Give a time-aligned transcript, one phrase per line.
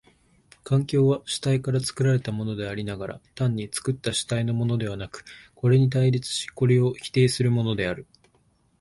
[0.63, 8.07] 環境は主体から作られたものでありながら、単に作った主体のものではなく、これに対立しこれを否定するものである。